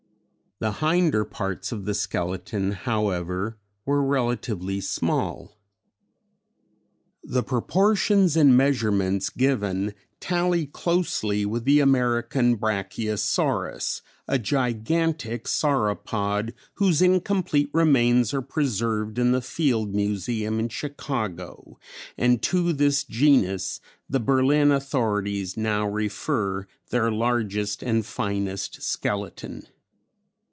[0.59, 5.57] The hinder parts of the skeleton however, were relatively small.
[7.23, 17.01] The proportions and measurements given tally closely with the American Brachiosaurus, a gigantic sauropod whose
[17.01, 21.79] incomplete remains are preserved in the Field Museum in Chicago
[22.19, 29.63] and to this genus the Berlin authorities now refer their largest and finest skeleton.